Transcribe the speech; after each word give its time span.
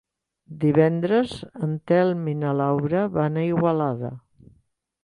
Divendres 0.63 1.35
en 1.67 1.75
Telm 1.91 2.27
i 2.33 2.35
na 2.45 2.55
Laura 2.63 3.07
van 3.21 3.39
a 3.39 3.47
Igualada. 3.53 4.15